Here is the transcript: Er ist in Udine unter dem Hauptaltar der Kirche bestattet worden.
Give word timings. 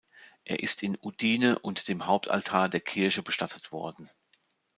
Er 0.45 0.61
ist 0.61 0.81
in 0.81 0.97
Udine 0.99 1.59
unter 1.59 1.83
dem 1.83 2.07
Hauptaltar 2.07 2.69
der 2.69 2.79
Kirche 2.81 3.21
bestattet 3.21 3.71
worden. 3.71 4.09